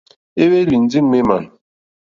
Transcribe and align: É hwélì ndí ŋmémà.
É 0.41 0.43
hwélì 0.49 0.77
ndí 0.83 0.99
ŋmémà. 1.05 1.37